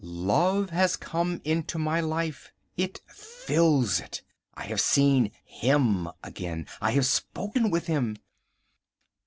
[0.03, 2.51] Love has come into my life.
[2.75, 4.23] It fills it.
[4.55, 6.65] I have seen HIM again.
[6.81, 8.17] I have spoken with him.